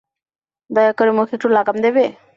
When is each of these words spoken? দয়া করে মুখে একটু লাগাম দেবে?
দয়া 0.69 0.93
করে 0.97 1.11
মুখে 1.17 1.33
একটু 1.37 1.47
লাগাম 1.55 1.77
দেবে? 1.85 2.03